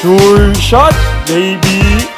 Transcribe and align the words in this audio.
Sure 0.00 0.54
shot, 0.54 0.94
baby. 1.26 2.17